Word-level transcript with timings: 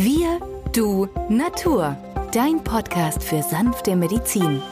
Wir, 0.00 0.38
du, 0.72 1.08
Natur. 1.28 1.96
Dein 2.32 2.62
Podcast 2.62 3.20
für 3.20 3.42
sanfte 3.42 3.96
Medizin. 3.96 4.62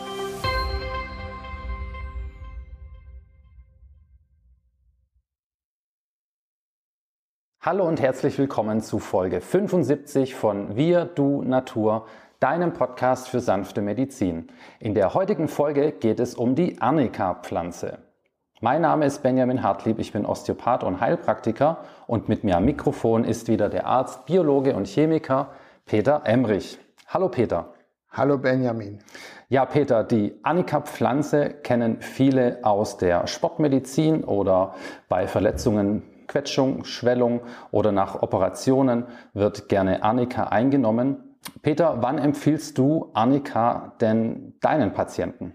Hallo 7.61 7.89
und 7.89 8.01
herzlich 8.01 8.39
willkommen 8.39 8.81
zu 8.81 9.01
Folge 9.01 9.41
75 9.41 10.37
von 10.37 10.77
Wir, 10.77 11.07
du, 11.07 11.43
Natur, 11.43 12.07
deinem 12.39 12.73
Podcast 12.73 13.29
für 13.29 13.41
sanfte 13.41 13.83
Medizin. 13.83 14.47
In 14.79 14.95
der 14.95 15.13
heutigen 15.15 15.49
Folge 15.49 15.91
geht 15.91 16.21
es 16.21 16.37
um 16.37 16.55
die 16.55 16.81
Arnika-Pflanze. 16.81 17.99
Mein 18.63 18.81
Name 18.81 19.05
ist 19.05 19.23
Benjamin 19.23 19.63
Hartlieb, 19.63 19.99
ich 19.99 20.13
bin 20.13 20.25
Osteopath 20.25 20.83
und 20.83 20.99
Heilpraktiker 20.99 21.85
und 22.07 22.31
mit 22.31 22.43
mir 22.43 22.57
am 22.57 22.65
Mikrofon 22.65 23.25
ist 23.25 23.49
wieder 23.49 23.69
der 23.69 23.85
Arzt, 23.85 24.25
Biologe 24.25 24.75
und 24.75 24.87
Chemiker 24.87 25.51
Peter 25.85 26.23
Emrich. 26.25 26.79
Hallo 27.07 27.29
Peter. 27.29 27.75
Hallo 28.11 28.39
Benjamin. 28.39 29.01
Ja, 29.51 29.67
Peter, 29.67 30.05
die 30.05 30.41
Annika-Pflanze 30.43 31.51
kennen 31.51 32.01
viele 32.01 32.61
aus 32.63 32.97
der 32.97 33.27
Sportmedizin 33.27 34.25
oder 34.25 34.75
bei 35.11 35.27
Verletzungen, 35.27 36.05
Quetschung, 36.27 36.87
Schwellung 36.87 37.43
oder 37.73 37.93
nach 37.93 38.23
Operationen 38.23 39.05
wird 39.35 39.69
gerne 39.69 40.03
Annika 40.03 40.45
eingenommen. 40.45 41.37
Peter, 41.61 41.99
wann 42.01 42.17
empfiehlst 42.17 42.79
du 42.79 43.11
Annika 43.13 43.93
denn 44.01 44.55
deinen 44.63 44.95
Patienten? 44.95 45.53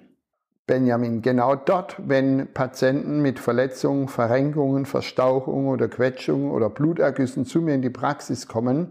Benjamin, 0.71 1.21
genau 1.21 1.55
dort, 1.57 1.97
wenn 1.97 2.47
Patienten 2.53 3.21
mit 3.21 3.39
Verletzungen, 3.39 4.07
Verrenkungen, 4.07 4.85
Verstauchungen 4.85 5.67
oder 5.67 5.89
Quetschungen 5.89 6.49
oder 6.49 6.69
Blutergüssen 6.69 7.45
zu 7.45 7.59
mir 7.59 7.75
in 7.75 7.81
die 7.81 7.89
Praxis 7.89 8.47
kommen, 8.47 8.87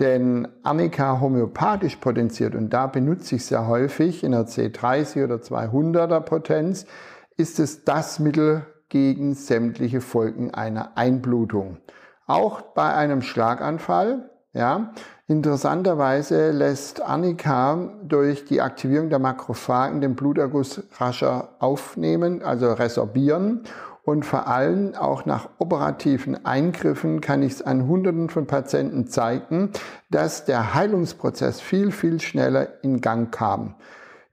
denn 0.00 0.48
Arnika 0.62 1.20
homöopathisch 1.20 1.96
potenziert, 1.96 2.54
und 2.54 2.70
da 2.70 2.86
benutze 2.86 3.36
ich 3.36 3.44
sehr 3.44 3.68
häufig 3.68 4.24
in 4.24 4.32
der 4.32 4.46
C30 4.46 5.24
oder 5.24 5.34
200er 5.34 6.20
Potenz, 6.20 6.86
ist 7.36 7.60
es 7.60 7.84
das 7.84 8.18
Mittel 8.20 8.64
gegen 8.88 9.34
sämtliche 9.34 10.00
Folgen 10.00 10.54
einer 10.54 10.96
Einblutung. 10.96 11.76
Auch 12.26 12.62
bei 12.62 12.94
einem 12.94 13.20
Schlaganfall, 13.20 14.30
ja, 14.54 14.94
Interessanterweise 15.30 16.52
lässt 16.52 17.02
Annika 17.02 17.90
durch 18.02 18.46
die 18.46 18.62
Aktivierung 18.62 19.10
der 19.10 19.18
Makrophagen 19.18 20.00
den 20.00 20.14
Bluterguss 20.14 20.82
rascher 20.96 21.50
aufnehmen, 21.58 22.40
also 22.42 22.72
resorbieren. 22.72 23.60
Und 24.04 24.24
vor 24.24 24.46
allem 24.46 24.94
auch 24.94 25.26
nach 25.26 25.50
operativen 25.58 26.46
Eingriffen 26.46 27.20
kann 27.20 27.42
ich 27.42 27.52
es 27.52 27.62
an 27.62 27.86
Hunderten 27.86 28.30
von 28.30 28.46
Patienten 28.46 29.06
zeigen, 29.08 29.72
dass 30.08 30.46
der 30.46 30.72
Heilungsprozess 30.72 31.60
viel, 31.60 31.92
viel 31.92 32.20
schneller 32.20 32.82
in 32.82 33.02
Gang 33.02 33.30
kam. 33.30 33.74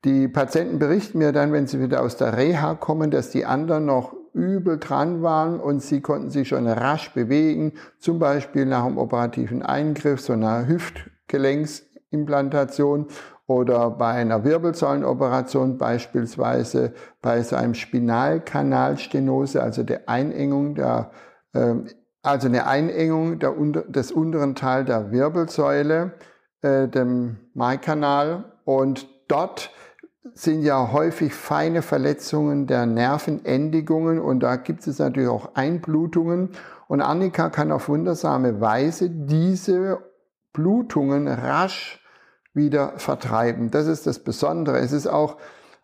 Die 0.06 0.30
Patienten 0.30 0.80
berichten 0.80 1.18
mir 1.18 1.34
dann, 1.34 1.52
wenn 1.52 1.68
sie 1.68 1.82
wieder 1.82 2.04
aus 2.04 2.16
der 2.16 2.38
Reha 2.38 2.74
kommen, 2.74 3.12
dass 3.12 3.32
die 3.32 3.46
anderen 3.46 3.86
noch 3.86 4.16
übel 4.36 4.78
dran 4.78 5.24
waren 5.24 5.60
und 5.60 5.82
sie 5.82 6.02
konnten 6.02 6.30
sich 6.30 6.50
schon 6.50 6.68
rasch 6.68 7.14
bewegen, 7.14 7.74
zum 8.00 8.20
Beispiel 8.20 8.66
nach 8.66 8.84
einem 8.86 8.98
operativen 8.98 9.64
Eingriff, 9.64 10.20
so 10.22 10.34
einer 10.34 10.68
Hüftgelenksimplantation 10.68 13.08
oder 13.48 13.92
bei 13.92 14.12
einer 14.12 14.44
Wirbelsäulenoperation, 14.44 15.78
beispielsweise 15.78 16.94
bei 17.22 17.42
so 17.44 17.56
einem 17.56 17.76
Spinalkanalstenose, 17.76 19.64
also 19.64 19.84
der 19.84 20.10
Einengung 20.10 20.76
der, 20.76 21.12
äh, 21.54 21.76
also 22.24 22.48
eine 22.48 22.68
Einengung 22.68 23.40
der, 23.40 23.54
des 23.88 24.12
unteren 24.12 24.56
Teil 24.56 24.84
der 24.84 25.12
Wirbelsäule, 25.12 26.12
äh, 26.62 26.88
dem 26.88 27.38
Maikanal. 27.54 28.46
Und 28.66 29.08
dort 29.28 29.70
sind 30.34 30.64
ja 30.64 30.92
häufig 30.92 31.34
feine 31.34 31.82
Verletzungen 31.82 32.66
der 32.68 32.86
Nervenendigungen 32.86 34.20
und 34.20 34.40
da 34.40 34.56
gibt 34.56 34.88
es 34.88 35.00
natürlich 35.00 35.30
auch 35.30 35.54
Einblutungen. 35.56 36.50
Und 36.88 37.02
Annika 37.02 37.50
kann 37.50 37.72
auf 37.72 37.90
wundersame 37.90 38.60
Weise 38.60 39.10
diese 39.10 40.00
Blutungen 40.52 41.28
rasch 41.28 42.02
wieder 42.54 42.94
vertreiben. 42.98 43.70
Das 43.70 43.88
ist 43.88 44.08
das 44.08 44.20
Besondere. 44.20 44.80
Es 44.80 44.92
ist 44.92 45.08
auch 45.08 45.38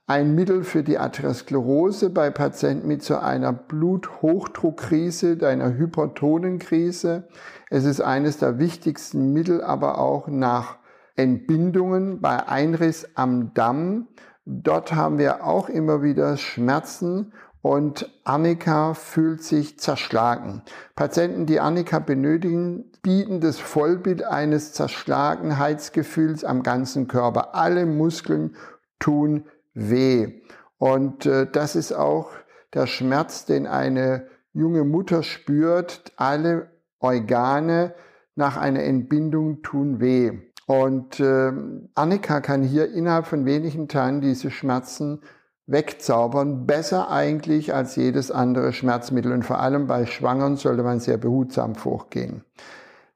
ein 0.08 0.34
Mittel 0.34 0.64
für 0.64 0.84
die 0.84 0.98
Atherosklerose 0.98 2.10
bei 2.10 2.32
Patienten 2.32 2.88
mit 2.88 3.04
so 3.04 3.18
einer 3.18 3.54
Bluthochdruckkrise, 3.54 5.38
einer 5.48 5.74
Hypertonenkrise. 5.74 7.28
Es 7.70 7.86
ist 7.86 8.02
eines 8.02 8.38
der 8.38 8.58
wichtigsten 8.58 9.34
Mittel, 9.34 9.64
aber 9.64 10.00
auch 10.00 10.28
nach 10.28 10.78
Entbindungen 11.16 12.22
bei 12.22 12.48
Einriss 12.48 13.08
am 13.16 13.54
Damm 13.54 14.08
Dort 14.54 14.94
haben 14.94 15.18
wir 15.18 15.46
auch 15.46 15.70
immer 15.70 16.04
wieder 16.04 16.36
Schmerzen 16.36 17.32
und 17.62 18.12
Annika 18.26 18.94
fühlt 18.94 19.42
sich 19.42 19.80
zerschlagen. 19.80 20.62
Patienten, 20.94 21.46
die 21.46 21.62
Annika 21.62 22.00
benötigen, 22.00 22.92
bieten 23.02 23.40
das 23.40 23.60
Vollbild 23.60 24.26
eines 24.26 24.74
Zerschlagenheitsgefühls 24.74 26.44
am 26.44 26.64
ganzen 26.64 27.08
Körper. 27.08 27.56
Alle 27.56 27.86
Muskeln 27.86 28.58
tun 29.00 29.46
weh. 29.74 30.42
Und 30.78 31.26
äh, 31.26 31.50
das 31.50 31.78
ist 31.78 31.94
auch 31.94 32.32
der 32.74 32.88
Schmerz, 32.88 33.46
den 33.46 33.68
eine 33.68 34.28
junge 34.52 34.84
Mutter 34.84 35.24
spürt. 35.24 36.12
Alle 36.18 36.72
Organe 37.00 37.96
nach 38.36 38.58
einer 38.58 38.84
Entbindung 38.84 39.62
tun 39.62 40.02
weh. 40.02 40.51
Und 40.72 41.20
äh, 41.20 41.52
Annika 41.96 42.40
kann 42.40 42.64
hier 42.64 42.94
innerhalb 42.94 43.26
von 43.28 43.44
wenigen 43.46 43.90
Tagen 43.90 44.22
diese 44.22 44.50
Schmerzen 44.52 45.20
wegzaubern, 45.68 46.66
besser 46.66 47.12
eigentlich 47.12 47.74
als 47.74 47.98
jedes 47.98 48.32
andere 48.32 48.72
Schmerzmittel. 48.72 49.34
Und 49.34 49.44
vor 49.44 49.60
allem 49.60 49.88
bei 49.88 50.06
Schwangeren 50.06 50.56
sollte 50.56 50.84
man 50.84 51.02
sehr 51.02 51.18
behutsam 51.18 51.76
vorgehen. 51.76 52.46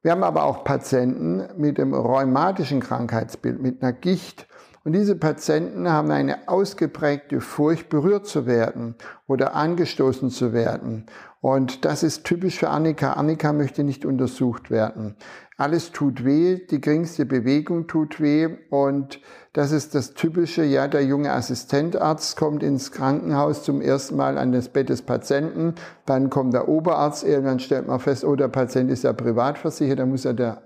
Wir 0.02 0.12
haben 0.12 0.24
aber 0.24 0.44
auch 0.44 0.66
Patienten 0.66 1.44
mit 1.56 1.78
dem 1.78 1.94
rheumatischen 1.94 2.82
Krankheitsbild, 2.82 3.62
mit 3.62 3.82
einer 3.82 3.94
Gicht. 3.94 4.48
Und 4.84 4.92
diese 4.92 5.16
Patienten 5.16 5.90
haben 5.90 6.12
eine 6.12 6.50
ausgeprägte 6.50 7.40
Furcht, 7.40 7.88
berührt 7.88 8.28
zu 8.28 8.46
werden 8.46 8.96
oder 9.28 9.56
angestoßen 9.56 10.30
zu 10.30 10.52
werden. 10.52 11.06
Und 11.40 11.86
das 11.86 12.04
ist 12.04 12.26
typisch 12.26 12.60
für 12.60 12.70
Annika. 12.70 13.14
Annika 13.14 13.54
möchte 13.54 13.84
nicht 13.84 14.04
untersucht 14.04 14.70
werden. 14.70 15.16
Alles 15.58 15.94
tut 15.94 16.26
weh, 16.26 16.66
die 16.70 16.82
geringste 16.82 17.26
Bewegung 17.26 17.88
tut 17.88 18.20
weh 18.20 18.50
und 18.70 19.22
das 19.54 19.72
ist 19.72 19.96
das 19.96 20.14
Typische, 20.14 20.66
ja, 20.66 20.90
der 20.90 21.06
junge 21.06 21.32
Assistentarzt 21.32 22.36
kommt 22.36 22.62
ins 22.62 22.92
Krankenhaus 22.92 23.64
zum 23.64 23.80
ersten 23.80 24.18
Mal 24.18 24.38
an 24.38 24.52
das 24.52 24.68
Bett 24.68 24.90
des 24.90 25.02
Patienten, 25.02 25.76
dann 26.06 26.30
kommt 26.30 26.54
der 26.54 26.68
Oberarzt, 26.68 27.24
irgendwann 27.24 27.62
stellt 27.62 27.88
man 27.88 28.02
fest, 28.02 28.26
oh, 28.26 28.36
der 28.36 28.50
Patient 28.50 28.92
ist 28.92 29.06
ja 29.06 29.14
privat 29.14 29.58
versichert, 29.58 30.00
dann 30.00 30.10
muss 30.10 30.26
ja 30.26 30.34
der 30.34 30.64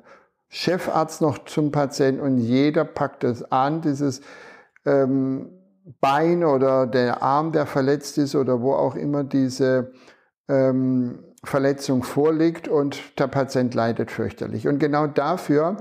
Chefarzt 0.47 1.21
noch 1.21 1.45
zum 1.45 1.71
Patienten 1.71 2.21
und 2.21 2.39
jeder 2.39 2.83
packt 2.83 3.23
das 3.23 3.51
an, 3.51 3.81
dieses 3.81 4.21
ähm, 4.85 5.51
Bein 6.01 6.43
oder 6.43 6.87
der 6.87 7.21
Arm, 7.21 7.51
der 7.51 7.67
verletzt 7.67 8.17
ist 8.17 8.35
oder 8.35 8.61
wo 8.61 8.73
auch 8.73 8.95
immer 8.95 9.23
diese 9.23 9.91
ähm, 10.47 11.23
Verletzung 11.43 12.03
vorliegt 12.03 12.67
und 12.67 13.17
der 13.17 13.27
Patient 13.27 13.73
leidet 13.73 14.11
fürchterlich. 14.11 14.67
Und 14.67 14.79
genau 14.79 15.07
dafür 15.07 15.77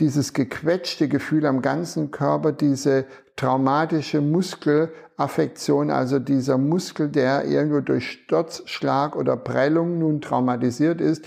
dieses 0.00 0.32
gequetschte 0.32 1.08
Gefühl 1.08 1.46
am 1.46 1.62
ganzen 1.62 2.10
Körper, 2.10 2.52
diese 2.52 3.04
traumatische 3.36 4.20
Muskelaffektion, 4.20 5.90
also 5.90 6.18
dieser 6.18 6.58
Muskel, 6.58 7.08
der 7.08 7.44
irgendwo 7.44 7.80
durch 7.80 8.10
Sturz, 8.10 8.62
Schlag 8.66 9.16
oder 9.16 9.36
Prellung 9.36 9.98
nun 9.98 10.20
traumatisiert 10.20 11.00
ist, 11.00 11.26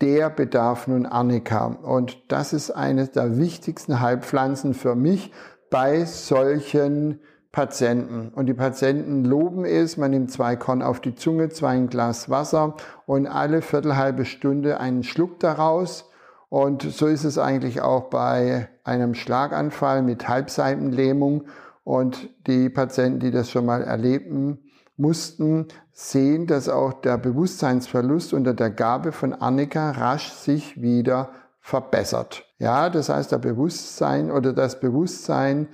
der 0.00 0.30
bedarf 0.30 0.86
nun 0.86 1.06
Arnika. 1.06 1.66
Und 1.66 2.30
das 2.30 2.52
ist 2.52 2.70
eines 2.70 3.10
der 3.12 3.38
wichtigsten 3.38 4.00
Heilpflanzen 4.00 4.74
für 4.74 4.94
mich 4.94 5.32
bei 5.70 6.04
solchen 6.04 7.20
Patienten. 7.54 8.32
Und 8.34 8.46
die 8.46 8.54
Patienten 8.54 9.24
loben 9.24 9.64
es, 9.64 9.96
man 9.96 10.10
nimmt 10.10 10.32
zwei 10.32 10.56
Korn 10.56 10.82
auf 10.82 10.98
die 10.98 11.14
Zunge, 11.14 11.50
zwei 11.50 11.68
ein 11.68 11.86
Glas 11.86 12.28
Wasser 12.28 12.74
und 13.06 13.28
alle 13.28 13.62
viertelhalbe 13.62 14.24
Stunde 14.24 14.80
einen 14.80 15.04
Schluck 15.04 15.38
daraus. 15.38 16.10
Und 16.48 16.82
so 16.82 17.06
ist 17.06 17.22
es 17.22 17.38
eigentlich 17.38 17.80
auch 17.80 18.10
bei 18.10 18.68
einem 18.82 19.14
Schlaganfall 19.14 20.02
mit 20.02 20.28
Halbseitenlähmung. 20.28 21.44
Und 21.84 22.28
die 22.48 22.70
Patienten, 22.70 23.20
die 23.20 23.30
das 23.30 23.50
schon 23.50 23.66
mal 23.66 23.84
erleben 23.84 24.58
mussten, 24.96 25.68
sehen, 25.92 26.48
dass 26.48 26.68
auch 26.68 26.92
der 26.92 27.18
Bewusstseinsverlust 27.18 28.34
unter 28.34 28.54
der 28.54 28.70
Gabe 28.70 29.12
von 29.12 29.32
Annika 29.32 29.92
rasch 29.92 30.30
sich 30.32 30.82
wieder 30.82 31.30
verbessert. 31.60 32.44
Ja, 32.58 32.90
das 32.90 33.08
heißt, 33.08 33.30
der 33.30 33.38
Bewusstsein 33.38 34.32
oder 34.32 34.52
das 34.52 34.80
Bewusstsein 34.80 35.68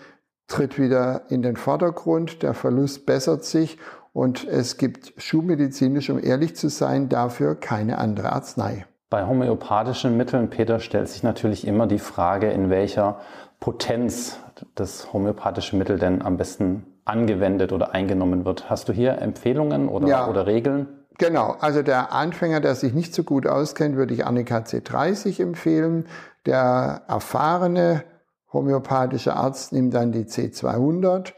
tritt 0.50 0.78
wieder 0.78 1.22
in 1.30 1.42
den 1.42 1.56
Vordergrund, 1.56 2.42
der 2.42 2.54
Verlust 2.54 3.06
bessert 3.06 3.44
sich 3.44 3.78
und 4.12 4.46
es 4.46 4.76
gibt 4.76 5.14
schulmedizinisch, 5.16 6.10
um 6.10 6.22
ehrlich 6.22 6.56
zu 6.56 6.68
sein, 6.68 7.08
dafür 7.08 7.54
keine 7.54 7.98
andere 7.98 8.32
Arznei. 8.32 8.84
Bei 9.08 9.26
homöopathischen 9.26 10.16
Mitteln, 10.16 10.50
Peter, 10.50 10.78
stellt 10.78 11.08
sich 11.08 11.22
natürlich 11.22 11.66
immer 11.66 11.86
die 11.86 11.98
Frage, 11.98 12.50
in 12.50 12.70
welcher 12.70 13.20
Potenz 13.58 14.38
das 14.74 15.12
homöopathische 15.12 15.76
Mittel 15.76 15.98
denn 15.98 16.22
am 16.22 16.36
besten 16.36 16.86
angewendet 17.04 17.72
oder 17.72 17.92
eingenommen 17.92 18.44
wird. 18.44 18.70
Hast 18.70 18.88
du 18.88 18.92
hier 18.92 19.18
Empfehlungen 19.18 19.88
oder, 19.88 20.06
ja. 20.06 20.28
oder 20.28 20.46
Regeln? 20.46 20.88
Genau, 21.18 21.56
also 21.60 21.82
der 21.82 22.12
Anfänger, 22.12 22.60
der 22.60 22.74
sich 22.74 22.94
nicht 22.94 23.14
so 23.14 23.24
gut 23.24 23.46
auskennt, 23.46 23.96
würde 23.96 24.14
ich 24.14 24.24
Annika 24.24 24.58
C30 24.58 25.42
empfehlen. 25.42 26.06
Der 26.46 27.02
erfahrene 27.08 28.04
homöopathische 28.52 29.34
Arzt 29.34 29.72
nimmt 29.72 29.94
dann 29.94 30.12
die 30.12 30.24
C200 30.24 31.32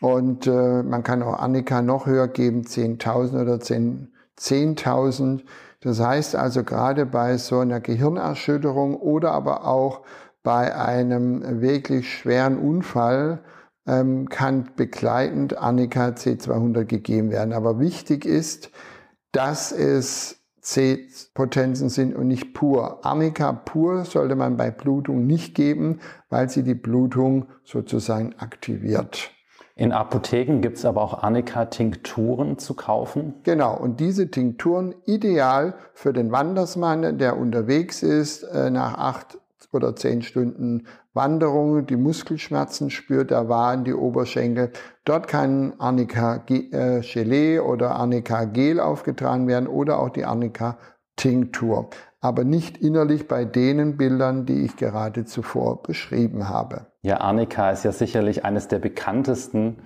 und 0.00 0.46
äh, 0.46 0.82
man 0.82 1.02
kann 1.02 1.22
auch 1.22 1.38
Annika 1.38 1.82
noch 1.82 2.06
höher 2.06 2.28
geben, 2.28 2.62
10.000 2.62 3.42
oder 3.42 3.54
10.000. 3.54 4.08
10 4.36 4.76
das 5.82 6.00
heißt 6.00 6.36
also 6.36 6.62
gerade 6.62 7.06
bei 7.06 7.36
so 7.36 7.58
einer 7.58 7.80
Gehirnerschütterung 7.80 8.96
oder 8.96 9.32
aber 9.32 9.66
auch 9.66 10.02
bei 10.42 10.74
einem 10.74 11.60
wirklich 11.60 12.12
schweren 12.12 12.56
Unfall 12.58 13.40
ähm, 13.86 14.28
kann 14.28 14.70
begleitend 14.76 15.58
Annika 15.58 16.08
C200 16.08 16.84
gegeben 16.84 17.30
werden. 17.30 17.52
Aber 17.52 17.80
wichtig 17.80 18.24
ist, 18.24 18.70
dass 19.32 19.72
es 19.72 20.41
C-Potenzen 20.62 21.88
sind 21.88 22.14
und 22.14 22.28
nicht 22.28 22.54
pur. 22.54 23.04
Arnika 23.04 23.52
pur 23.52 24.04
sollte 24.04 24.36
man 24.36 24.56
bei 24.56 24.70
Blutung 24.70 25.26
nicht 25.26 25.54
geben, 25.54 26.00
weil 26.30 26.48
sie 26.48 26.62
die 26.62 26.74
Blutung 26.74 27.46
sozusagen 27.64 28.34
aktiviert. 28.38 29.32
In 29.74 29.90
Apotheken 29.90 30.60
gibt 30.60 30.76
es 30.76 30.84
aber 30.84 31.02
auch 31.02 31.22
Arnika-Tinkturen 31.22 32.58
zu 32.58 32.74
kaufen. 32.74 33.34
Genau, 33.42 33.76
und 33.76 34.00
diese 34.00 34.30
Tinkturen 34.30 34.94
ideal 35.06 35.74
für 35.94 36.12
den 36.12 36.30
Wandersmann, 36.30 37.18
der 37.18 37.38
unterwegs 37.38 38.02
ist, 38.02 38.42
äh, 38.44 38.70
nach 38.70 38.98
acht 38.98 39.38
oder 39.72 39.96
zehn 39.96 40.22
Stunden 40.22 40.86
Wanderung, 41.14 41.86
die 41.86 41.96
Muskelschmerzen 41.96 42.90
spürt, 42.90 43.30
der 43.30 43.48
Waden, 43.48 43.84
die 43.84 43.94
Oberschenkel. 43.94 44.72
Dort 45.04 45.28
kann 45.28 45.74
Arnika 45.78 46.44
äh, 46.48 47.00
Gelee 47.00 47.58
oder 47.58 47.96
Arnika 47.96 48.44
Gel 48.44 48.80
aufgetragen 48.80 49.48
werden 49.48 49.66
oder 49.66 49.98
auch 49.98 50.10
die 50.10 50.24
Arnika 50.24 50.78
Tinktur. 51.16 51.90
Aber 52.20 52.44
nicht 52.44 52.78
innerlich 52.78 53.26
bei 53.26 53.44
den 53.44 53.96
Bildern, 53.96 54.46
die 54.46 54.64
ich 54.64 54.76
gerade 54.76 55.24
zuvor 55.24 55.82
beschrieben 55.82 56.48
habe. 56.48 56.86
Ja, 57.02 57.20
Arnika 57.20 57.70
ist 57.70 57.84
ja 57.84 57.92
sicherlich 57.92 58.44
eines 58.44 58.68
der 58.68 58.78
bekanntesten, 58.78 59.78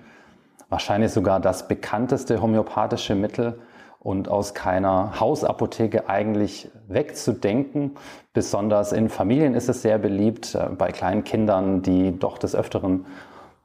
wahrscheinlich 0.69 1.11
sogar 1.11 1.39
das 1.39 1.67
bekannteste 1.67 2.41
homöopathische 2.41 3.15
Mittel 3.15 3.59
und 4.07 4.29
aus 4.29 4.53
keiner 4.53 5.19
Hausapotheke 5.19 6.07
eigentlich 6.07 6.69
wegzudenken. 6.87 7.97
Besonders 8.31 8.93
in 8.93 9.09
Familien 9.09 9.53
ist 9.53 9.67
es 9.67 9.81
sehr 9.81 9.97
beliebt, 9.97 10.55
äh, 10.55 10.69
bei 10.69 10.93
kleinen 10.93 11.25
Kindern, 11.25 11.81
die 11.81 12.17
doch 12.17 12.37
des 12.37 12.55
Öfteren 12.55 13.05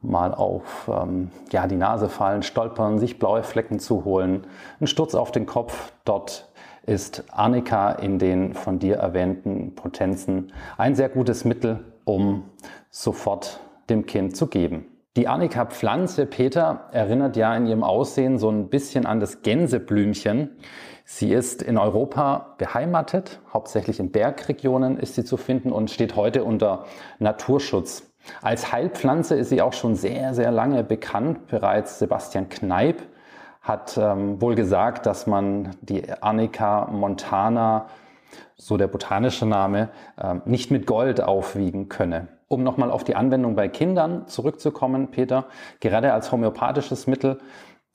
mal 0.01 0.35
auf 0.35 0.91
ähm, 0.93 1.31
ja, 1.53 1.69
die 1.69 1.77
Nase 1.77 2.09
fallen, 2.09 2.43
stolpern, 2.43 2.99
sich 2.99 3.21
blaue 3.21 3.45
Flecken 3.45 3.79
zu 3.79 4.05
holen, 4.05 4.45
ein 4.81 4.89
Sturz 4.89 5.15
auf 5.15 5.31
den 5.31 5.47
Kopf. 5.47 5.93
Dort 6.05 6.51
ist 6.87 7.23
Arnika 7.31 7.93
in 7.93 8.19
den 8.19 8.55
von 8.55 8.81
dir 8.81 8.97
erwähnten 8.97 9.77
Potenzen 9.77 10.53
ein 10.77 10.97
sehr 10.97 11.09
gutes 11.09 11.45
Mittel, 11.45 11.85
um 12.03 12.51
sofort 12.91 13.61
dem 13.89 14.07
Kind 14.07 14.37
zu 14.37 14.49
geben. 14.49 14.92
Die 15.19 15.29
Arnika-Pflanze, 15.29 16.25
Peter, 16.25 16.89
erinnert 16.91 17.37
ja 17.37 17.55
in 17.55 17.67
ihrem 17.67 17.85
Aussehen 17.85 18.39
so 18.39 18.49
ein 18.49 18.71
bisschen 18.71 19.05
an 19.05 19.21
das 19.21 19.43
Gänseblümchen. 19.43 20.57
Sie 21.05 21.35
ist 21.35 21.61
in 21.61 21.77
Europa 21.77 22.55
beheimatet, 22.57 23.39
hauptsächlich 23.53 24.01
in 24.01 24.11
Bergregionen 24.11 24.97
ist 24.99 25.15
sie 25.15 25.25
zu 25.25 25.37
finden 25.37 25.71
und 25.71 25.91
steht 25.91 26.17
heute 26.17 26.45
unter 26.45 26.87
Naturschutz. 27.19 28.11
Als 28.41 28.73
Heilpflanze 28.73 29.35
ist 29.35 29.51
sie 29.51 29.61
auch 29.61 29.75
schon 29.75 29.97
sehr, 29.97 30.33
sehr 30.33 30.51
lange 30.51 30.83
bekannt. 30.83 31.47
Bereits 31.47 31.99
Sebastian 31.99 32.49
Kneip 32.49 33.03
hat 33.61 33.99
ähm, 33.99 34.41
wohl 34.41 34.55
gesagt, 34.55 35.05
dass 35.05 35.27
man 35.27 35.77
die 35.83 36.11
Arnika 36.23 36.89
montana, 36.91 37.89
so 38.57 38.79
der 38.79 38.87
botanische 38.87 39.45
Name, 39.45 39.91
äh, 40.17 40.37
nicht 40.47 40.71
mit 40.71 40.87
Gold 40.87 41.21
aufwiegen 41.21 41.91
könne. 41.91 42.29
Um 42.53 42.63
nochmal 42.63 42.91
auf 42.91 43.03
die 43.03 43.17
Anwendung 43.17 43.55
bei 43.55 43.67
Kindern 43.69 44.29
zurückzukommen, 44.29 45.11
Peter, 45.11 45.47
gerade 45.81 46.13
als 46.13 46.31
homöopathisches 46.33 47.07
Mittel, 47.07 47.39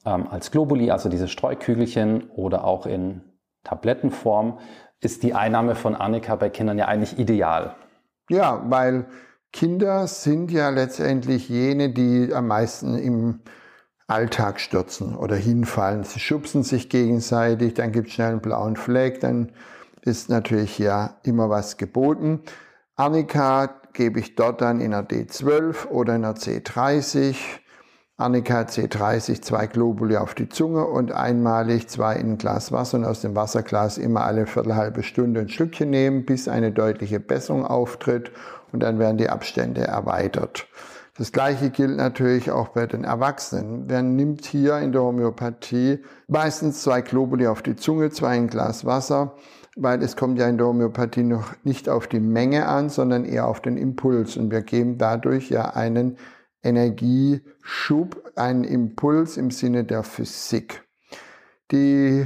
ähm, 0.03 0.27
als 0.27 0.49
Globuli, 0.49 0.89
also 0.89 1.09
diese 1.09 1.27
Streukügelchen 1.27 2.31
oder 2.31 2.63
auch 2.63 2.87
in 2.87 3.21
Tablettenform, 3.63 4.57
ist 4.99 5.21
die 5.21 5.35
Einnahme 5.35 5.75
von 5.75 5.93
Arnika 5.93 6.35
bei 6.37 6.49
Kindern 6.49 6.79
ja 6.79 6.85
eigentlich 6.85 7.19
ideal. 7.19 7.75
Ja, 8.31 8.63
weil 8.67 9.05
Kinder 9.53 10.07
sind 10.07 10.51
ja 10.51 10.69
letztendlich 10.69 11.49
jene, 11.49 11.89
die 11.89 12.33
am 12.33 12.47
meisten 12.47 12.97
im 12.97 13.41
Alltag 14.07 14.59
stürzen 14.59 15.15
oder 15.15 15.35
hinfallen. 15.35 16.03
Sie 16.03 16.19
schubsen 16.19 16.63
sich 16.63 16.89
gegenseitig, 16.89 17.75
dann 17.75 17.91
gibt 17.91 18.07
es 18.07 18.15
schnell 18.15 18.31
einen 18.31 18.41
blauen 18.41 18.75
Fleck, 18.75 19.19
dann 19.19 19.51
ist 20.01 20.31
natürlich 20.31 20.79
ja 20.79 21.17
immer 21.21 21.51
was 21.51 21.77
geboten. 21.77 22.41
Arnika 22.95 23.81
gebe 23.97 24.19
ich 24.19 24.35
dort 24.35 24.61
dann 24.61 24.79
in 24.79 24.93
einer 24.93 25.05
D12 25.05 25.87
oder 25.87 26.15
in 26.15 26.23
einer 26.23 26.35
C30. 26.35 27.35
Annika 28.15 28.61
C30 28.61 29.41
zwei 29.41 29.67
Globuli 29.67 30.17
auf 30.17 30.33
die 30.33 30.49
Zunge 30.49 30.85
und 30.85 31.11
einmalig 31.11 31.87
zwei 31.87 32.15
in 32.15 32.31
ein 32.31 32.37
Glas 32.37 32.71
Wasser 32.71 32.97
und 32.97 33.05
aus 33.05 33.21
dem 33.21 33.35
Wasserglas 33.35 33.97
immer 33.97 34.23
alle 34.23 34.45
viertelhalbe 34.45 35.03
Stunde 35.03 35.41
ein 35.41 35.49
Schlückchen 35.49 35.89
nehmen, 35.89 36.25
bis 36.25 36.47
eine 36.47 36.71
deutliche 36.71 37.19
Besserung 37.19 37.65
auftritt 37.65 38.31
und 38.71 38.81
dann 38.81 38.99
werden 38.99 39.17
die 39.17 39.29
Abstände 39.29 39.81
erweitert. 39.81 40.67
Das 41.17 41.31
gleiche 41.31 41.71
gilt 41.71 41.97
natürlich 41.97 42.51
auch 42.51 42.69
bei 42.69 42.85
den 42.85 43.03
Erwachsenen. 43.03 43.89
Wer 43.89 44.03
nimmt 44.03 44.45
hier 44.45 44.77
in 44.77 44.91
der 44.91 45.01
Homöopathie 45.01 46.03
meistens 46.27 46.83
zwei 46.83 47.01
Globuli 47.01 47.47
auf 47.47 47.61
die 47.61 47.75
Zunge, 47.75 48.11
zwei 48.11 48.37
in 48.37 48.43
ein 48.43 48.47
Glas 48.49 48.85
Wasser 48.85 49.35
weil 49.77 50.01
es 50.01 50.15
kommt 50.15 50.39
ja 50.39 50.49
in 50.49 50.57
der 50.57 50.67
Homöopathie 50.67 51.23
noch 51.23 51.53
nicht 51.63 51.87
auf 51.87 52.07
die 52.07 52.19
Menge 52.19 52.67
an, 52.67 52.89
sondern 52.89 53.25
eher 53.25 53.47
auf 53.47 53.61
den 53.61 53.77
Impuls. 53.77 54.35
Und 54.35 54.51
wir 54.51 54.61
geben 54.61 54.97
dadurch 54.97 55.49
ja 55.49 55.69
einen 55.69 56.17
Energieschub, 56.63 58.31
einen 58.35 58.63
Impuls 58.63 59.37
im 59.37 59.51
Sinne 59.51 59.83
der 59.83 60.03
Physik. 60.03 60.83
Die 61.71 62.25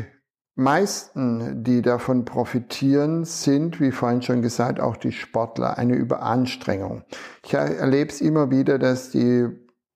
meisten, 0.55 1.63
die 1.63 1.81
davon 1.81 2.25
profitieren, 2.25 3.25
sind, 3.25 3.79
wie 3.79 3.91
vorhin 3.91 4.21
schon 4.21 4.41
gesagt, 4.41 4.79
auch 4.79 4.97
die 4.97 5.11
Sportler, 5.11 5.77
eine 5.77 5.95
Überanstrengung. 5.95 7.03
Ich 7.43 7.53
erlebe 7.53 8.11
es 8.11 8.21
immer 8.21 8.51
wieder, 8.51 8.77
dass 8.77 9.09
die 9.09 9.47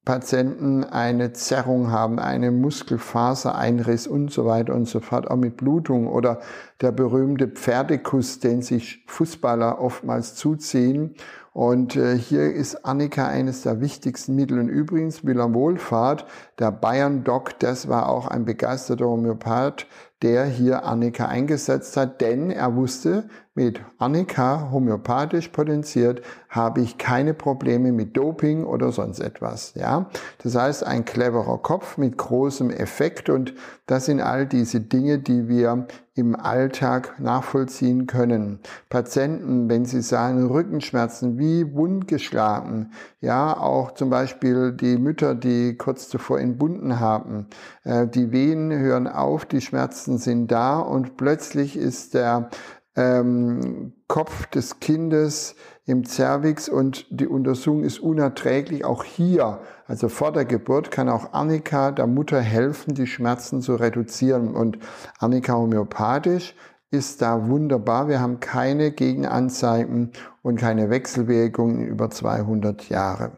Patienten 0.05 0.83
eine 0.83 1.33
Zerrung 1.33 1.91
haben, 1.91 2.19
einen 2.19 2.61
Muskelfasereinriss 2.61 4.05
und 4.05 4.31
so 4.31 4.45
weiter 4.45 4.75
und 4.75 4.87
so 4.87 4.99
fort, 4.99 5.29
auch 5.29 5.35
mit 5.35 5.57
Blutung 5.57 6.07
oder 6.07 6.41
der 6.79 6.91
berühmte 6.91 7.47
Pferdekuss, 7.47 8.39
den 8.39 8.61
sich 8.61 9.03
Fußballer 9.07 9.81
oftmals 9.81 10.35
zuziehen. 10.35 11.15
Und 11.53 11.95
äh, 11.95 12.17
hier 12.17 12.53
ist 12.53 12.85
Annika 12.85 13.27
eines 13.27 13.63
der 13.63 13.81
wichtigsten 13.81 14.35
Mittel. 14.35 14.59
Und 14.59 14.67
übrigens, 14.67 15.25
Willer 15.25 15.53
Wohlfahrt, 15.53 16.27
der 16.59 16.71
Bayern-Doc, 16.71 17.57
das 17.59 17.87
war 17.87 18.09
auch 18.09 18.27
ein 18.27 18.45
begeisterter 18.45 19.05
Homöopath, 19.05 19.87
der 20.21 20.45
hier 20.45 20.85
Annika 20.85 21.27
eingesetzt 21.27 21.97
hat, 21.97 22.21
denn 22.21 22.51
er 22.51 22.75
wusste, 22.75 23.29
mit 23.55 23.81
Annika 23.97 24.69
homöopathisch 24.69 25.47
potenziert 25.47 26.21
habe 26.49 26.81
ich 26.81 26.97
keine 26.97 27.33
Probleme 27.33 27.93
mit 27.93 28.15
Doping 28.15 28.65
oder 28.65 28.91
sonst 28.91 29.19
etwas. 29.19 29.73
Ja, 29.75 30.09
das 30.43 30.55
heißt 30.55 30.85
ein 30.85 31.05
cleverer 31.05 31.57
Kopf 31.57 31.97
mit 31.97 32.17
großem 32.17 32.69
Effekt 32.69 33.29
und 33.29 33.53
das 33.87 34.05
sind 34.05 34.19
all 34.19 34.45
diese 34.45 34.81
Dinge, 34.81 35.19
die 35.19 35.47
wir 35.47 35.87
im 36.15 36.35
Alltag 36.35 37.19
nachvollziehen 37.19 38.07
können. 38.07 38.59
Patienten, 38.89 39.69
wenn 39.69 39.85
sie 39.85 40.01
sagen 40.01 40.47
Rückenschmerzen 40.47 41.37
wie 41.37 41.73
wundgeschlagen, 41.73 42.91
ja, 43.19 43.57
auch 43.57 43.91
zum 43.91 44.09
Beispiel 44.09 44.73
die 44.73 44.97
Mütter, 44.97 45.35
die 45.35 45.75
kurz 45.77 46.09
zuvor 46.09 46.39
entbunden 46.39 46.99
haben, 46.99 47.47
äh, 47.83 48.07
die 48.07 48.31
Wehen 48.31 48.71
hören 48.71 49.07
auf, 49.07 49.45
die 49.45 49.61
Schmerzen 49.61 50.17
sind 50.17 50.51
da 50.51 50.79
und 50.79 51.17
plötzlich 51.17 51.77
ist 51.77 52.13
der 52.13 52.49
ähm, 52.95 53.93
Kopf 54.07 54.47
des 54.47 54.79
Kindes 54.79 55.55
im 55.85 56.05
Zervix 56.05 56.69
und 56.69 57.05
die 57.09 57.27
Untersuchung 57.27 57.83
ist 57.83 57.99
unerträglich. 57.99 58.85
Auch 58.85 59.03
hier, 59.03 59.59
also 59.87 60.09
vor 60.09 60.31
der 60.31 60.45
Geburt, 60.45 60.91
kann 60.91 61.09
auch 61.09 61.33
Annika 61.33 61.91
der 61.91 62.07
Mutter 62.07 62.39
helfen, 62.39 62.95
die 62.95 63.07
Schmerzen 63.07 63.61
zu 63.61 63.75
reduzieren. 63.75 64.55
Und 64.55 64.79
Annika 65.19 65.53
homöopathisch 65.53 66.55
ist 66.89 67.21
da 67.21 67.47
wunderbar. 67.47 68.07
Wir 68.07 68.21
haben 68.21 68.39
keine 68.39 68.91
Gegenanzeigen 68.91 70.11
und 70.41 70.59
keine 70.59 70.89
Wechselwirkungen 70.89 71.85
über 71.85 72.09
200 72.09 72.89
Jahre. 72.89 73.37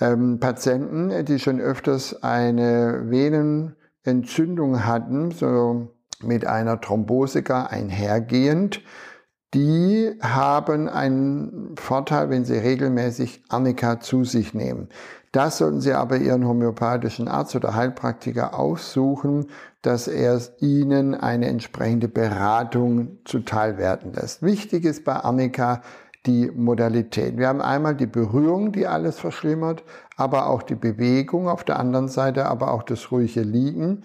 Ähm, 0.00 0.38
Patienten, 0.40 1.24
die 1.24 1.38
schon 1.38 1.60
öfters 1.60 2.22
eine 2.22 3.10
Venenentzündung 3.10 4.84
hatten, 4.84 5.30
so 5.30 5.88
mit 6.22 6.46
einer 6.46 6.80
Thrombose 6.80 7.42
gar 7.42 7.70
einhergehend, 7.70 8.80
die 9.54 10.12
haben 10.22 10.88
einen 10.88 11.74
Vorteil, 11.76 12.30
wenn 12.30 12.44
sie 12.44 12.56
regelmäßig 12.56 13.44
Arnika 13.50 14.00
zu 14.00 14.24
sich 14.24 14.54
nehmen. 14.54 14.88
Das 15.32 15.58
sollten 15.58 15.80
Sie 15.80 15.94
aber 15.94 16.18
Ihren 16.18 16.46
homöopathischen 16.46 17.26
Arzt 17.26 17.56
oder 17.56 17.74
Heilpraktiker 17.74 18.58
aufsuchen, 18.58 19.46
dass 19.80 20.06
er 20.06 20.38
Ihnen 20.60 21.14
eine 21.14 21.46
entsprechende 21.46 22.06
Beratung 22.06 23.18
zuteil 23.24 23.78
werden 23.78 24.12
lässt. 24.12 24.42
Wichtig 24.42 24.84
ist 24.84 25.04
bei 25.04 25.14
Arnika 25.14 25.80
die 26.26 26.50
Modalität. 26.50 27.38
Wir 27.38 27.48
haben 27.48 27.62
einmal 27.62 27.96
die 27.96 28.06
Berührung, 28.06 28.72
die 28.72 28.86
alles 28.86 29.18
verschlimmert, 29.18 29.82
aber 30.16 30.48
auch 30.48 30.62
die 30.62 30.76
Bewegung 30.76 31.48
auf 31.48 31.64
der 31.64 31.78
anderen 31.78 32.08
Seite, 32.08 32.46
aber 32.46 32.72
auch 32.72 32.82
das 32.82 33.10
ruhige 33.10 33.40
Liegen. 33.40 34.02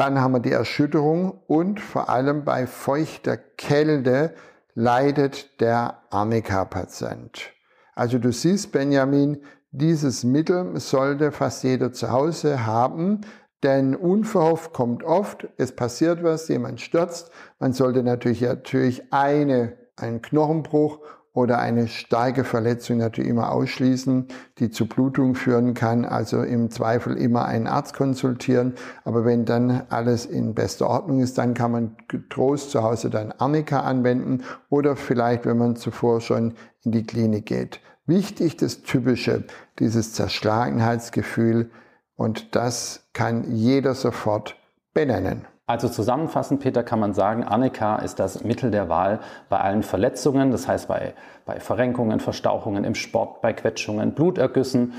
Dann 0.00 0.18
haben 0.18 0.32
wir 0.32 0.40
die 0.40 0.52
Erschütterung 0.52 1.42
und 1.46 1.78
vor 1.78 2.08
allem 2.08 2.42
bei 2.42 2.66
feuchter 2.66 3.36
Kälte 3.36 4.32
leidet 4.74 5.60
der 5.60 5.98
Arnika-Patient. 6.08 7.50
Also 7.94 8.18
du 8.18 8.32
siehst, 8.32 8.72
Benjamin, 8.72 9.42
dieses 9.72 10.24
Mittel 10.24 10.80
sollte 10.80 11.32
fast 11.32 11.64
jeder 11.64 11.92
zu 11.92 12.10
Hause 12.10 12.64
haben, 12.64 13.20
denn 13.62 13.94
unverhofft 13.94 14.72
kommt 14.72 15.04
oft, 15.04 15.46
es 15.58 15.76
passiert 15.76 16.24
was, 16.24 16.48
jemand 16.48 16.80
stürzt. 16.80 17.30
Man 17.58 17.74
sollte 17.74 18.02
natürlich, 18.02 18.40
natürlich 18.40 19.12
eine, 19.12 19.76
einen 19.96 20.22
Knochenbruch 20.22 21.00
oder 21.32 21.60
eine 21.60 21.86
starke 21.86 22.42
Verletzung 22.44 22.98
natürlich 22.98 23.30
immer 23.30 23.52
ausschließen, 23.52 24.26
die 24.58 24.70
zu 24.70 24.86
Blutung 24.86 25.34
führen 25.34 25.74
kann. 25.74 26.04
Also 26.04 26.42
im 26.42 26.70
Zweifel 26.70 27.16
immer 27.16 27.44
einen 27.44 27.68
Arzt 27.68 27.94
konsultieren. 27.94 28.74
Aber 29.04 29.24
wenn 29.24 29.44
dann 29.44 29.82
alles 29.90 30.26
in 30.26 30.54
bester 30.54 30.88
Ordnung 30.88 31.20
ist, 31.20 31.38
dann 31.38 31.54
kann 31.54 31.72
man 31.72 31.96
getrost 32.08 32.70
zu 32.70 32.82
Hause 32.82 33.10
dann 33.10 33.32
Arnika 33.32 33.80
anwenden 33.80 34.42
oder 34.68 34.96
vielleicht, 34.96 35.46
wenn 35.46 35.58
man 35.58 35.76
zuvor 35.76 36.20
schon 36.20 36.54
in 36.82 36.92
die 36.92 37.04
Klinik 37.04 37.46
geht. 37.46 37.80
Wichtig 38.06 38.56
das 38.56 38.82
Typische, 38.82 39.44
dieses 39.78 40.12
Zerschlagenheitsgefühl 40.14 41.70
und 42.16 42.56
das 42.56 43.08
kann 43.12 43.44
jeder 43.54 43.94
sofort 43.94 44.56
benennen. 44.92 45.46
Also 45.70 45.88
zusammenfassend, 45.88 46.58
Peter, 46.58 46.82
kann 46.82 46.98
man 46.98 47.14
sagen, 47.14 47.44
Annika 47.44 47.94
ist 47.98 48.18
das 48.18 48.42
Mittel 48.42 48.72
der 48.72 48.88
Wahl 48.88 49.20
bei 49.48 49.60
allen 49.60 49.84
Verletzungen, 49.84 50.50
das 50.50 50.66
heißt 50.66 50.88
bei, 50.88 51.14
bei 51.44 51.60
Verrenkungen, 51.60 52.18
Verstauchungen 52.18 52.82
im 52.82 52.96
Sport, 52.96 53.40
bei 53.40 53.52
Quetschungen, 53.52 54.14
Blutergüssen, 54.14 54.94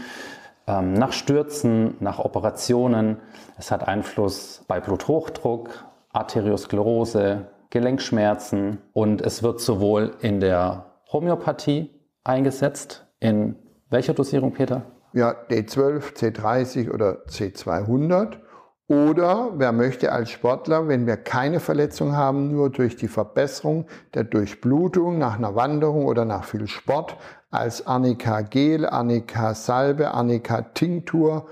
ähm, 0.67 0.93
nach 0.93 1.11
Stürzen, 1.11 1.95
nach 1.99 2.19
Operationen. 2.19 3.17
Es 3.57 3.69
hat 3.69 3.85
Einfluss 3.85 4.63
bei 4.69 4.79
Bluthochdruck, 4.79 5.71
Arteriosklerose, 6.13 7.47
Gelenkschmerzen 7.69 8.77
und 8.93 9.21
es 9.21 9.43
wird 9.43 9.59
sowohl 9.59 10.13
in 10.21 10.39
der 10.39 10.85
Homöopathie 11.11 11.89
eingesetzt. 12.23 13.05
In 13.19 13.57
welcher 13.89 14.13
Dosierung, 14.13 14.53
Peter? 14.53 14.83
Ja, 15.11 15.35
D12, 15.49 16.15
C30 16.15 16.93
oder 16.93 17.25
C200. 17.27 18.37
Oder 18.91 19.51
wer 19.55 19.71
möchte 19.71 20.11
als 20.11 20.31
Sportler, 20.31 20.89
wenn 20.89 21.07
wir 21.07 21.15
keine 21.15 21.61
Verletzung 21.61 22.17
haben, 22.17 22.51
nur 22.51 22.69
durch 22.69 22.97
die 22.97 23.07
Verbesserung 23.07 23.85
der 24.13 24.25
Durchblutung 24.25 25.17
nach 25.17 25.37
einer 25.37 25.55
Wanderung 25.55 26.05
oder 26.05 26.25
nach 26.25 26.43
viel 26.43 26.67
Sport 26.67 27.15
als 27.51 27.87
Arnika 27.87 28.41
Gel, 28.41 28.85
Arnika 28.85 29.53
Salbe, 29.53 30.13
Arnika 30.13 30.63
Tinktur 30.73 31.47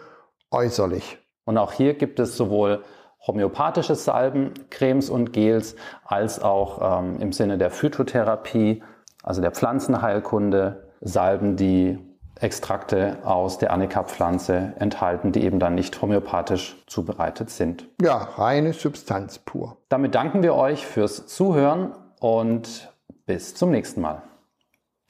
äußerlich. 0.52 1.18
Und 1.46 1.58
auch 1.58 1.72
hier 1.72 1.94
gibt 1.94 2.20
es 2.20 2.36
sowohl 2.36 2.84
homöopathische 3.26 3.96
Salben, 3.96 4.54
Cremes 4.70 5.10
und 5.10 5.32
Gels, 5.32 5.78
als 6.04 6.42
auch 6.42 7.00
ähm, 7.00 7.22
im 7.22 7.32
Sinne 7.32 7.58
der 7.58 7.72
Phytotherapie 7.72 8.84
also 9.24 9.42
der 9.42 9.52
Pflanzenheilkunde, 9.52 10.90
Salben, 11.00 11.56
die 11.56 12.00
Extrakte 12.40 13.18
aus 13.24 13.58
der 13.58 13.72
Anika-Pflanze 13.72 14.74
enthalten, 14.80 15.32
die 15.32 15.44
eben 15.44 15.60
dann 15.60 15.76
nicht 15.76 16.02
homöopathisch 16.02 16.78
zubereitet 16.88 17.50
sind. 17.50 17.88
Ja, 18.02 18.18
reine 18.18 18.74
Substanz 18.74 19.40
pur. 19.40 19.78
Damit 19.90 20.16
danken 20.16 20.42
wir 20.42 20.56
euch 20.56 20.86
fürs 20.86 21.28
Zuhören 21.28 21.94
und 22.20 22.94
bis 23.26 23.56
zum 23.56 23.72
nächsten 23.72 24.02
Mal. 24.02 24.24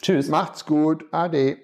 Tschüss. 0.01 0.29
Macht's 0.29 0.65
gut. 0.65 1.05
Ade. 1.11 1.57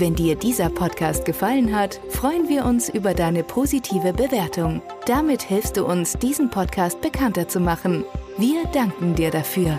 Wenn 0.00 0.14
dir 0.14 0.34
dieser 0.34 0.70
Podcast 0.70 1.26
gefallen 1.26 1.76
hat, 1.76 2.00
freuen 2.08 2.48
wir 2.48 2.64
uns 2.64 2.88
über 2.88 3.12
deine 3.12 3.42
positive 3.42 4.14
Bewertung. 4.14 4.80
Damit 5.04 5.42
hilfst 5.42 5.76
du 5.76 5.84
uns, 5.84 6.14
diesen 6.14 6.48
Podcast 6.48 7.02
bekannter 7.02 7.48
zu 7.48 7.60
machen. 7.60 8.04
Wir 8.38 8.64
danken 8.72 9.14
dir 9.14 9.30
dafür. 9.30 9.78